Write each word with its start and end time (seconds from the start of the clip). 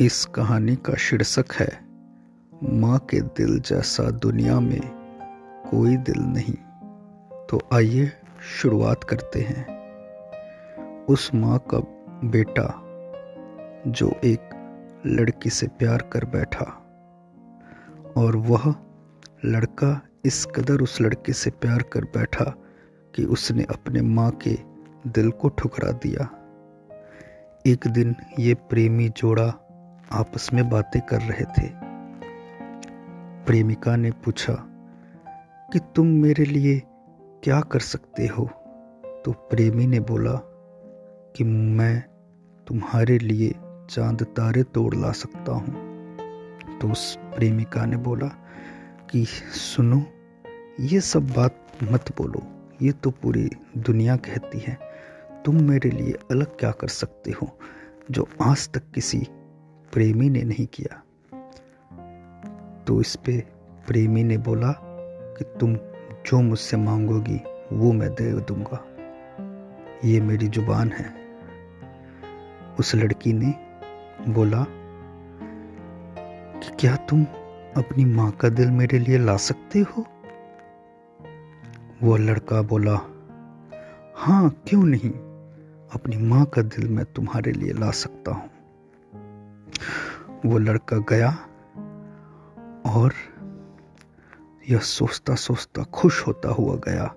इस 0.00 0.24
कहानी 0.24 0.76
का 0.76 0.94
शीर्षक 0.94 1.44
है, 1.52 1.68
माँ 2.62 2.98
के 2.98 3.20
दिल 3.20 3.60
जैसा 3.60 4.10
दुनिया 4.10 4.60
में 4.60 4.80
कोई 5.70 5.96
दिल 5.96 6.20
नहीं। 6.20 6.54
तो 7.46 7.60
आइए 7.72 8.12
शुरुआत 8.62 9.04
करते 9.04 9.40
हैं। 9.40 9.66
उस 11.04 11.30
माँ 11.34 11.58
का 11.74 11.78
बेटा, 12.28 12.82
जो 13.86 14.20
एक 14.24 14.40
लड़की 15.06 15.50
से 15.50 15.66
प्यार 15.66 16.02
कर 16.12 16.24
बैठा, 16.24 16.64
और 18.16 18.36
वह 18.36 18.74
लड़का 19.44 20.00
इस 20.24 20.46
कदर 20.46 20.80
उस 20.80 21.00
लड़के 21.00 21.32
से 21.32 21.50
प्यार 21.50 21.82
कर 21.82 22.04
बैठा 22.04 22.54
कि 23.14 23.24
उसने 23.24 23.62
अपने 23.62 24.00
माँ 24.00 24.30
के 24.30 24.58
दिल 25.06 25.30
को 25.30 25.48
ठुकरा 25.48 25.92
दिया। 25.92 26.30
एक 27.66 27.86
दिन 27.86 28.16
ये 28.38 28.54
प्रेमी 28.54 29.08
जोड़ा 29.08 29.66
आपस 30.12 30.50
में 30.52 30.70
बातें 30.70 31.02
कर 31.02 31.20
रहे 31.20 31.44
थे। 31.44 31.72
प्रेमिका 33.44 33.96
ने 33.96 34.10
पूछा, 34.10 34.52
कि 35.72 35.78
तुम 35.78 36.06
मेरे 36.06 36.44
लिए 36.44 36.82
क्या 37.44 37.60
कर 37.60 37.80
सकते 37.80 38.26
हो? 38.26 38.50
तो 39.24 39.32
प्रेमी 39.32 39.86
ने 39.86 40.00
बोला, 40.00 40.32
कि 41.36 41.44
मैं 41.44 42.04
तुम्हारे 42.66 43.18
लिए 43.18 43.54
चाँद 43.90 44.22
तारे 44.22 44.62
तोड़ 44.62 44.94
ला 44.94 45.12
सकता 45.12 45.52
हूँ। 45.52 45.90
तो 46.78 46.90
उस 46.90 47.16
प्रेमिका 47.16 47.86
ने 47.86 47.96
बोला, 47.96 48.26
कि 49.10 49.24
सुनो, 49.52 50.02
ये 50.80 51.00
सब 51.00 51.26
बात 51.26 51.66
मत 51.82 52.16
बोलो, 52.18 52.42
ये 52.82 52.92
तो 52.92 53.10
पूरी 53.10 53.50
दुनिया 53.78 54.16
कहती 54.16 54.58
है। 54.58 54.78
तुम 55.44 55.62
मेरे 55.62 55.90
लिए 55.90 56.12
अलग 56.30 56.58
क्या 56.58 56.70
कर 56.70 56.88
सकते 56.88 57.30
हो, 57.30 57.58
जो 58.10 58.28
आज 58.42 58.68
तक 58.68 58.82
किसी 58.94 59.26
प्रेमी 59.92 60.30
ने 60.30 60.42
नहीं 60.42 60.66
किया। 60.66 61.02
तो 62.86 63.00
इस 63.00 63.16
पे 63.16 63.44
प्रेमी 63.86 64.24
ने 64.24 64.38
बोला 64.38 64.72
कि 65.38 65.44
तुम 65.60 65.76
जो 66.26 66.40
मुझसे 66.40 66.76
मांगोगी, 66.76 67.40
वो 67.72 67.92
मैं 67.92 68.10
दे 68.10 68.32
दूँगा। 68.32 68.84
ये 70.04 70.20
मेरी 70.20 70.48
ज़ुबान 70.48 70.88
है। 70.88 71.14
उस 72.78 72.94
लड़की 72.94 73.32
ने 73.32 73.54
बोला 74.32 74.66
कि 76.60 76.76
क्या 76.80 76.96
तुम 76.96 77.24
अपनी 77.76 78.04
माँ 78.04 78.30
का 78.30 78.48
दिल 78.48 78.70
मेरे 78.70 78.98
लिए 78.98 79.18
ला 79.18 79.36
सकते 79.36 79.78
हो? 79.78 80.06
वो 82.02 82.16
लड़का 82.16 82.62
बोला 82.62 82.94
हाँ 84.16 84.64
क्यों 84.68 84.82
नहीं? 84.84 85.10
अपनी 85.94 86.16
माँ 86.16 86.44
का 86.44 86.62
दिल 86.62 86.88
मैं 86.88 87.04
तुम्हारे 87.04 87.52
लिए 87.52 87.72
ला 87.72 87.90
सकता 87.90 88.32
हूँ। 88.32 88.50
वो 90.46 90.58
लड़का 90.58 90.96
गया 90.96 91.28
और 92.96 93.12
यह 94.70 94.78
सोचता 94.78 95.34
सोचता 95.34 95.82
खुश 95.82 96.26
होता 96.26 96.48
हुआ 96.48 96.76
गया 96.76 97.14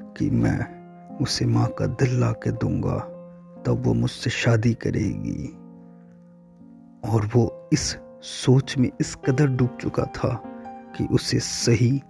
कि 0.00 0.30
मैं 0.30 0.76
उसे 1.16 1.46
माँ 1.46 1.68
का 1.68 1.86
दिल 1.86 2.20
ला 2.20 2.32
के 2.32 2.50
दूँगा, 2.50 2.98
तब 3.66 3.82
वो 3.86 3.94
मुझसे 3.94 4.30
शादी 4.30 4.74
करेगी। 4.74 5.48
और 7.10 7.30
वो 7.34 7.70
इस 7.72 7.98
सोच 8.22 8.78
में 8.78 8.90
इस 9.00 9.14
कदर 9.14 9.46
डूब 9.46 9.78
चुका 9.80 10.02
था 10.02 10.42
कि 10.96 11.04
उसे 11.04 11.38
सही 11.38 12.02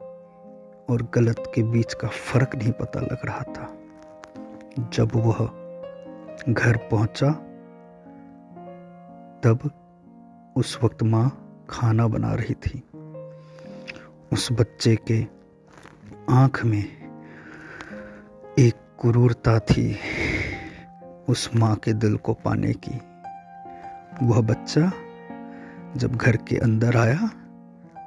और 0.90 1.10
गलत 1.14 1.52
के 1.54 1.62
बीच 1.62 1.94
का 1.94 2.08
फ़र्क 2.08 2.56
नहीं 2.56 2.72
पता 2.72 3.00
लग 3.00 3.18
रहा 3.24 3.42
था। 3.42 3.76
जब 4.92 5.10
वह 5.14 5.34
घर 6.52 6.76
पहुँचा, 6.76 7.30
तब 9.44 9.70
उस 10.56 10.78
वक्त 10.82 11.02
माँ 11.02 11.42
खाना 11.70 12.06
बना 12.06 12.34
रही 12.34 12.54
थी। 12.54 12.82
उस 14.32 14.52
बच्चे 14.52 14.96
के 14.96 15.26
आँख 16.30 16.64
में 16.64 16.84
एक 18.58 18.74
क्रूरता 19.00 19.58
थी 19.58 19.98
उस 21.28 21.50
माँ 21.56 21.76
के 21.76 21.92
दिल 21.92 22.16
को 22.16 22.34
पाने 22.34 22.72
की। 22.72 23.00
वह 24.26 24.40
बच्चा 24.40 24.92
जब 25.96 26.16
घर 26.16 26.36
के 26.36 26.56
अंदर 26.56 26.96
आया 26.96 27.30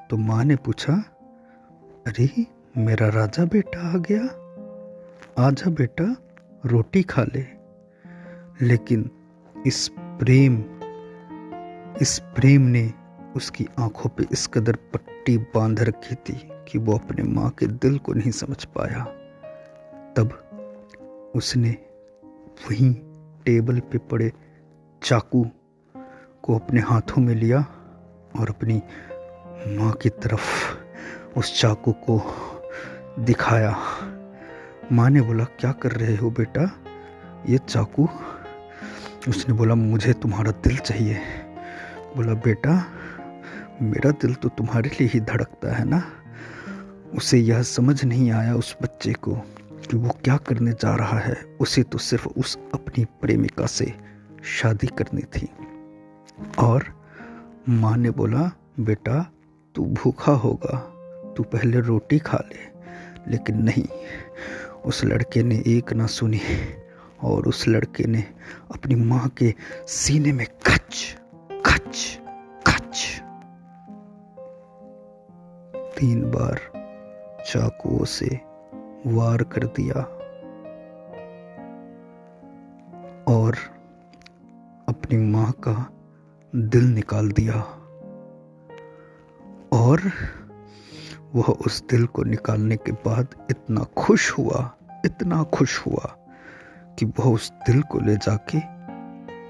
तो 0.10 0.18
माँ 0.18 0.44
ने 0.44 0.56
पूछा, 0.56 0.94
अरे, 2.08 2.46
मेरा 2.78 3.10
राजा 3.10 3.46
बेटा 3.46 3.96
आ 3.96 3.98
गया। 3.98 4.24
आजा 5.48 5.70
बेटा, 5.70 6.16
रोटी 6.66 7.04
खा 7.04 7.24
ले। 7.24 7.46
लेकिन 8.62 9.12
इस 9.68 9.92
प्रेम 10.00 10.79
इस 12.02 12.20
प्रेम 12.20 12.62
ने 12.62 12.94
उसकी 13.36 13.68
आँखों 13.80 14.10
पे 14.10 14.26
इस 14.32 14.48
कदर 14.48 14.76
पट्टी 14.76 15.38
बाँध 15.38 15.82
रखी 15.82 16.16
थी 16.16 16.50
कि 16.52 16.78
वो 16.78 16.98
अपने 16.98 17.24
माँ 17.24 17.50
के 17.50 17.68
दिल 17.68 17.98
को 17.98 18.14
नहीं 18.14 18.32
समझ 18.32 18.66
पाया। 18.66 19.04
तब 20.14 20.30
उसने 21.36 21.70
वहीं 22.70 22.94
टेबल 23.46 23.80
पे 23.80 23.98
पड़े 23.98 24.34
चाकू 25.04 25.48
को 26.44 26.56
अपने 26.56 26.82
हाथों 26.82 27.22
में 27.22 27.36
लिया 27.36 27.60
और 28.40 28.50
अपनी 28.50 28.82
माँ 29.68 29.92
की 29.92 30.10
तरफ़ 30.10 30.76
उस 31.40 31.62
चाकू 31.62 31.92
को 31.92 32.22
दिखाया। 33.20 33.78
माँ 34.92 35.10
ने 35.10 35.22
बोला, 35.22 35.44
क्या 35.44 35.72
कर 35.72 35.92
रहे 35.92 36.16
हो 36.16 36.32
बेटा? 36.32 36.80
ये 37.50 37.58
चाकू? 37.58 38.10
उसने 39.28 39.54
बोला, 39.54 39.76
मुझे 39.76 40.14
तुम्हारा 40.14 40.52
दिल 40.52 40.78
चाहिए। 40.78 41.18
बोला, 42.16 42.34
बेटा, 42.34 42.92
मेरा 43.82 44.12
दिल 44.12 44.34
तो 44.34 44.50
तुम्हारे 44.50 44.90
लिए 44.90 45.10
ही 45.14 45.20
धड़कता 45.20 45.76
है 45.76 45.86
ना? 45.86 46.04
उसे 47.16 47.38
यह 47.38 47.62
समझ 47.62 48.04
नहीं 48.04 48.32
आया 48.32 48.56
उस 48.56 48.78
बच्चे 48.82 49.14
को 49.14 49.36
कि 49.90 49.98
वो 49.98 50.10
क्या 50.24 50.38
करने 50.38 50.72
जा 50.72 50.96
रहा 50.96 51.20
है। 51.20 51.58
उसे 51.60 51.84
तो 51.84 51.98
सिर्फ़ 51.98 52.28
उस 52.28 52.58
अपनी 52.74 53.06
प्रेमिका 53.06 53.66
से 53.66 53.94
शादी 54.44 54.88
करनी 54.88 55.22
थी। 55.22 55.50
और 56.60 56.86
माँ 57.70 57.98
ने 57.98 58.10
बोला, 58.10 58.52
बेटा, 58.80 59.32
तू 59.76 59.86
भूखा 59.86 60.32
होगा। 60.32 60.96
तू 61.38 61.44
पहले 61.44 61.80
रोटी 61.80 62.20
खा 62.20 62.38
ले, 62.38 62.60
लेकिन 63.32 63.64
नहीं। 63.64 63.88
उस 64.86 65.06
लड़के 65.06 65.44
ने 65.44 65.64
एक 65.68 65.94
ना 65.94 66.06
सुनी 66.06 66.42
और 67.22 67.44
उस 67.44 67.68
लड़के 67.68 68.04
ने 68.04 68.24
अपनी 68.76 68.96
माँ 68.96 69.28
के 69.30 69.54
सीने 69.88 70.32
में 70.32 70.48
खच 70.68 71.18
खच 71.70 72.22
खच। 72.68 73.22
तीन 76.00 76.32
बार 76.32 76.60
चाकुओं 77.46 78.06
से 78.06 78.40
वार 79.08 79.44
कर 79.44 79.64
दिया 79.64 80.02
और 83.34 83.56
अपनी 84.90 85.18
माँ 85.18 85.52
का 85.52 85.92
दिल 86.56 86.84
निकाल 86.84 87.32
दिया 87.32 87.62
और 89.78 90.02
वह 91.36 91.50
उस 91.66 91.84
दिल 91.90 92.06
को 92.06 92.24
निकालने 92.24 92.76
के 92.76 92.92
बाद 92.92 93.28
इतना 93.52 93.84
खुश 93.98 94.32
हुआ, 94.32 94.72
इतना 95.06 95.44
खुश 95.44 95.80
हुआ 95.80 96.16
कि 97.00 97.06
वह 97.06 97.26
उस 97.26 97.52
दिल 97.52 97.82
को 97.82 98.00
ले 98.00 98.16
जाके 98.16 98.79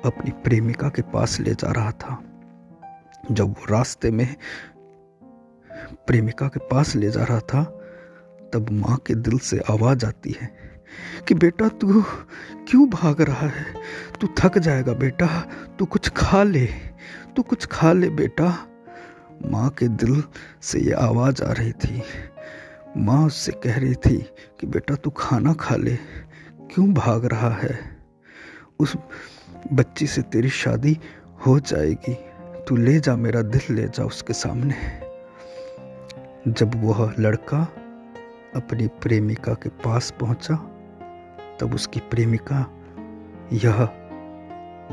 अपनी 0.06 0.32
प्रेमिका 0.32 0.90
के 0.90 1.02
पास 1.02 1.40
ले 1.40 1.54
जा 1.54 1.72
रहा 1.72 1.92
था। 1.92 2.24
जब 3.32 3.50
वो 3.50 3.66
रास्ते 3.70 4.12
में 4.12 4.36
प्रेमिका 6.08 6.48
के 6.48 6.60
पास 6.60 6.96
ले 6.96 7.12
जा 7.12 7.24
रहा 7.24 7.40
था, 7.40 7.64
तब 8.54 8.68
माँ 8.72 8.98
के 8.98 9.16
दिल 9.16 9.40
से 9.40 9.60
आवाज़ 9.60 10.06
आती 10.06 10.36
है 10.42 10.54
कि 11.28 11.34
बेटा 11.34 11.68
तू 11.68 12.04
क्यों 12.70 12.90
भाग 12.90 13.22
रहा 13.22 13.48
है? 13.48 13.66
तू 14.22 14.28
थक 14.40 14.58
जाएगा 14.58 14.94
बेटा, 14.94 15.28
तू 15.80 15.86
कुछ 15.86 16.10
खा 16.10 16.44
ले, 16.44 16.66
तू 17.36 17.42
कुछ 17.42 17.66
खा 17.66 17.94
ले 17.94 18.10
बेटा। 18.10 18.66
माँ 19.46 19.70
के 19.70 19.88
दिल 19.88 20.24
से 20.62 20.80
ये 20.80 20.92
आवाज़ 20.92 21.44
आ 21.44 21.52
रही 21.52 21.72
थी। 21.72 22.04
माँ 22.98 23.26
उससे 23.26 23.52
कह 23.52 23.80
रही 23.80 23.94
थी 23.94 24.18
कि 24.60 24.68
बेटा 24.68 24.96
तू 24.96 25.10
खाना 25.10 25.54
खा 25.54 25.76
ले, 25.76 25.96
क्यों 26.72 26.94
भाग 26.94 27.26
रहा 27.26 27.50
है? 27.50 27.98
उस 28.80 28.98
बच्ची 29.74 30.08
से 30.08 30.22
तेरी 30.22 30.50
शादी 30.50 31.00
हो 31.46 31.60
जाएगी। 31.60 32.14
तू 32.68 32.76
ले 32.76 33.00
जा 33.00 33.16
मेरा 33.16 33.42
दिल, 33.42 33.76
ले 33.76 33.88
जा 33.88 34.04
उसके 34.04 34.34
सामने। 34.34 34.76
जब 36.48 36.72
वह 36.76 37.14
लड़का 37.20 37.62
अपनी 38.56 38.88
प्रेमिका 38.88 39.54
के 39.54 39.70
पास 39.70 40.14
पहुँचा, 40.20 40.56
तब 41.60 41.74
उसकी 41.74 42.00
प्रेमिका 42.00 42.60
यह 43.54 43.86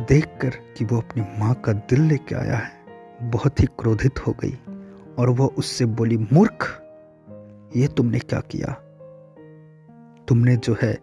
देखकर 0.08 0.49
कि 0.49 0.84
वो 0.84 1.00
अपनी 1.00 1.23
माँ 1.38 1.55
का 1.55 1.73
दिल 1.73 2.00
लेके 2.00 2.34
आया 2.34 2.56
है, 2.56 2.73
बहुत 3.23 3.61
ही 3.61 3.67
क्रोधित 3.67 4.26
हो 4.26 4.32
गई 4.32 4.58
और 5.19 5.28
वह 5.28 5.46
उससे 5.46 5.84
बोली, 5.84 6.17
मूर्ख, 6.17 6.82
ये 7.76 7.88
तुमने 7.88 8.19
क्या 8.19 8.40
किया? 8.40 8.73
तुमने 10.28 10.56
जो 10.56 10.76
है 10.82 10.94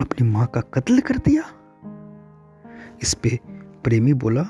अपनी 0.00 0.28
माँ 0.28 0.46
का 0.46 0.60
कत्ल 0.60 1.00
कर 1.00 1.16
दिया? 1.16 1.42
इस 3.02 3.14
पे 3.14 3.38
प्रेमी 3.84 4.12
बोला, 4.12 4.46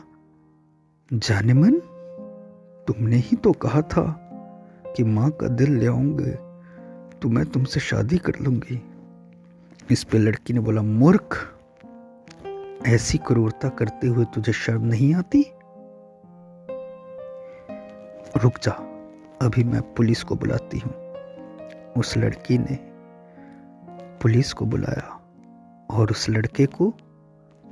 जाने 1.13 1.55
मन, 1.55 1.79
तुमने 2.87 3.17
ही 3.17 3.37
तो 3.37 3.53
कहा 3.53 3.83
था 3.83 4.03
कि 4.97 5.05
माँ 5.05 5.31
का 5.31 5.49
दिल 5.49 5.77
ले 5.79 5.87
आऊँगे 5.87 6.31
तो 7.19 7.29
मैं 7.29 7.45
तुमसे 7.47 7.81
शादी 7.81 8.19
कर 8.19 8.33
लूँगी। 8.41 8.83
इस 9.91 10.05
पे 10.05 10.19
लड़की 10.19 10.53
ने 10.53 10.61
बोला, 10.61 10.83
मूर्ख, 10.83 11.37
ऐसी 12.87 13.19
क्रूरता 13.19 13.69
करते 13.69 14.07
हुए 14.07 14.25
तुझे 14.25 14.53
शर्म 14.53 14.85
नहीं 14.85 15.15
आती? 15.15 15.43
रुक 18.37 18.59
जा, 18.63 18.73
अभी 19.43 19.65
मैं 19.65 19.83
पुलिस 19.95 20.23
को 20.23 20.35
बुलाती 20.35 20.79
हूँ। 20.79 20.93
उस 21.97 22.17
लड़की 22.17 22.59
ने 22.59 22.79
पुलिस 24.23 24.53
को 24.53 24.67
बुलाया 24.67 25.21
और 25.91 26.11
उस 26.11 26.29
लड़के 26.31 26.67
को 26.67 26.93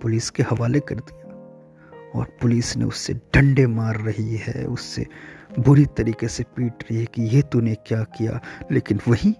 पुलिस 0.02 0.30
के 0.30 0.42
हवाले 0.42 0.80
कर 0.80 0.94
दिया। 0.94 1.18
और 2.14 2.24
पुलिस 2.42 2.76
ने 2.76 2.84
उससे 2.84 3.14
डंडे 3.14 3.66
मार 3.66 3.96
रही 3.96 4.36
है, 4.36 4.64
उससे 4.64 5.06
बुरी 5.58 5.84
तरीके 5.84 6.28
से 6.28 6.42
पीट 6.42 6.72
रही 6.82 6.98
है 6.98 7.04
कि 7.04 7.22
ये 7.22 7.42
तूने 7.42 7.74
क्या 7.74 8.02
किया। 8.02 8.40
लेकिन 8.72 9.00
वही 9.08 9.36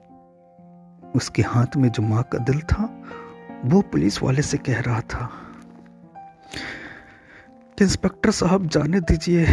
उसके 1.17 1.43
हाथ 1.43 1.77
में 1.77 1.89
जो 1.89 2.03
माँ 2.03 2.23
का 2.23 2.39
दिल 2.39 2.61
था, 2.61 3.03
वो 3.65 3.81
पुलिस 3.81 4.23
वाले 4.23 4.43
से 4.43 4.59
कह 4.59 4.81
रहा 4.81 5.01
था, 5.01 5.31
कि 7.79 7.85
इंस्पेक्टर 7.85 8.31
साहब, 8.31 8.67
जाने 8.67 9.01
दीजिए, 9.01 9.47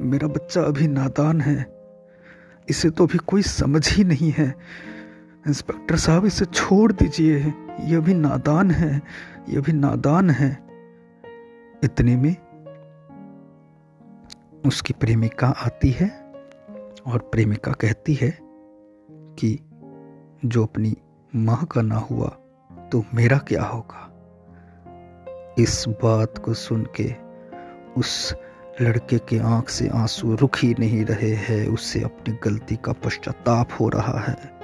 मेरा 0.00 0.28
बच्चा 0.28 0.62
अभी 0.62 0.88
नादान 0.88 1.40
है। 1.40 1.66
इसे 2.68 2.90
तो 2.90 3.06
अभी 3.06 3.18
कोई 3.18 3.42
समझ 3.42 3.92
ही 3.92 4.04
नहीं 4.04 4.32
है। 4.38 4.54
इंस्पेक्टर 5.46 5.96
साहब, 5.96 6.26
इसे 6.26 6.44
छोड़ 6.44 6.92
दीजिए, 6.92 7.54
ये 7.80 7.96
अभी 7.96 8.14
नादान 8.14 8.70
है। 8.70 9.02
ये 9.48 9.56
अभी 9.56 9.72
नादान 9.72 10.30
है। 10.30 10.58
इतने 11.84 12.16
में 12.16 12.36
उसकी 14.66 14.92
प्रेमिका 14.92 15.46
आती 15.46 15.90
है 15.90 16.08
और 17.06 17.18
प्रेमिका 17.18 17.72
कहती 17.72 18.14
है 18.14 18.38
कि 19.12 19.60
जो 20.44 20.62
अपनी 20.62 20.96
माँ 21.36 21.64
का 21.64 21.82
ना 21.82 21.96
हुआ 21.96 22.28
तो 22.92 23.04
मेरा 23.14 23.38
क्या 23.38 23.62
होगा? 23.62 24.04
इस 25.58 25.84
बात 25.88 26.38
को 26.38 26.54
सुन 26.54 26.88
के 27.00 27.14
उस 28.00 28.34
लड़के 28.80 29.18
के 29.18 29.38
आँख 29.38 29.68
से 29.68 29.88
आँसू 29.88 30.34
रुक 30.34 30.56
ही 30.56 30.74
नहीं 30.78 31.04
रहे 31.04 31.32
हैं। 31.32 31.68
उससे 31.68 32.02
अपनी 32.02 32.38
गलती 32.44 32.76
का 32.76 32.92
पश्चाताप 32.92 33.68
हो 33.80 33.88
रहा 33.88 34.18
है। 34.18 34.57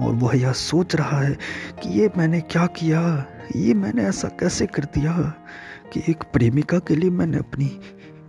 और 0.00 0.14
वह 0.14 0.36
यह 0.36 0.52
सोच 0.52 0.94
रहा 0.94 1.20
है 1.20 1.38
कि 1.82 2.00
ये 2.00 2.10
मैंने 2.18 2.40
क्या 2.40 2.66
किया? 2.66 3.26
ये 3.56 3.74
मैंने 3.74 4.02
ऐसा 4.02 4.28
कैसे 4.28 4.66
कर 4.66 4.84
दिया 4.84 5.34
कि 5.92 6.02
एक 6.08 6.22
प्रेमिका 6.22 6.78
के 6.78 6.96
लिए 6.96 7.10
मैंने 7.10 7.38
अपनी 7.38 7.80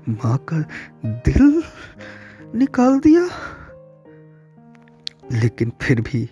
माँ 0.09 0.37
का 0.37 0.59
दिल 1.05 1.63
निकाल 2.55 2.99
दिया? 2.99 3.29
लेकिन 5.31 5.71
फिर 5.81 6.01
भी 6.01 6.29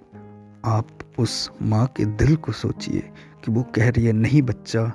आप 0.65 0.87
उस 1.19 1.51
माँ 1.61 1.87
के 1.97 2.05
दिल 2.05 2.35
को 2.35 2.51
सोचिए 2.51 2.99
कि 3.45 3.51
वो 3.51 3.63
कह 3.63 3.89
रही 3.89 4.05
है, 4.05 4.13
नहीं 4.13 4.41
बच्चा, 4.41 4.93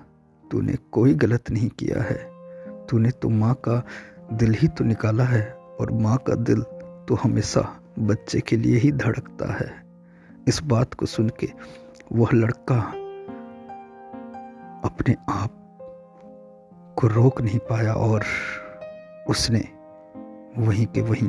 तूने 0.50 0.74
कोई 0.92 1.14
गलत 1.14 1.50
नहीं 1.50 1.68
किया 1.68 2.02
है। 2.02 2.34
तूने 2.86 3.10
तो 3.10 3.28
माँ 3.28 3.54
का 3.54 3.86
दिल 4.32 4.54
ही 4.54 4.68
तो 4.68 4.84
निकाला 4.84 5.24
है 5.24 5.52
और 5.80 5.90
माँ 5.92 6.16
का 6.16 6.34
दिल 6.34 6.60
तो 7.08 7.14
हमेशा 7.14 7.80
बच्चे 7.98 8.40
के 8.40 8.56
लिए 8.56 8.78
ही 8.78 8.92
धड़कता 8.92 9.54
है। 9.54 9.83
इस 10.48 10.62
बात 10.62 10.94
को 10.94 11.06
सुन 11.06 11.28
के 11.28 11.48
वह 12.12 12.28
लड़का 12.34 12.80
अपने 14.84 15.16
आप 15.28 15.50
को 16.98 17.06
रोक 17.06 17.40
नहीं 17.40 17.58
पाया 17.58 17.92
और 17.92 18.24
उसने 19.28 19.68
वहीं 20.58 20.86
के 20.86 21.00
वहीं 21.00 21.28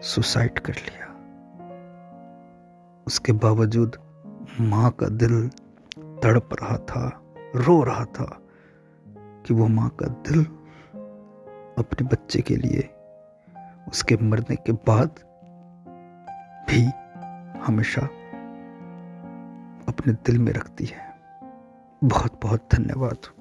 सुसाइड 0.00 0.58
कर 0.58 0.72
लिया। 0.72 1.06
उसके 3.06 3.32
बावजूद 3.32 3.96
माँ 4.60 4.90
का 4.90 5.08
दिल 5.08 5.48
तड़प 6.22 6.48
रहा 6.62 6.76
था, 6.76 7.22
रो 7.56 7.82
रहा 7.82 8.04
था 8.04 8.40
कि 9.46 9.54
वो 9.54 9.66
माँ 9.68 9.88
का 9.88 10.06
दिल 10.06 10.44
अपने 11.78 12.06
बच्चे 12.06 12.40
के 12.40 12.56
लिए, 12.56 12.88
उसके 13.88 14.16
मरने 14.16 14.56
के 14.56 14.72
बाद 14.72 15.10
भी 16.70 17.07
हमेशा 17.62 18.02
अपने 19.88 20.12
दिल 20.12 20.38
में 20.38 20.52
रखती 20.52 20.84
है। 20.84 21.14
बहुत 22.04 22.40
बहुत 22.42 22.68
धन्यवाद। 22.72 23.37